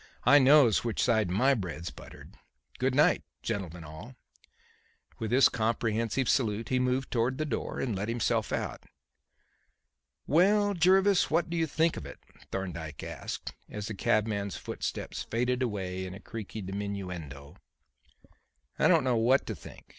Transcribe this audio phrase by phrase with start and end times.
[0.23, 2.35] I knows which side my bread's buttered.
[2.79, 4.15] Good night, gentlemen all."
[5.19, 8.81] With this comprehensive salute he moved towards the door and let himself out.
[10.25, 12.17] "Well, Jervis; what do you think of it?"
[12.51, 17.57] Thorndyke asked, as the cabman's footsteps faded away in a creaky diminuendo.
[18.79, 19.85] "I don't know what to think.